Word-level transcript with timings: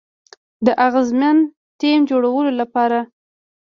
د 0.65 0.67
اغیزمن 0.87 1.37
ټیم 1.79 1.99
جوړولو 2.09 2.51
لپاره 2.61 2.99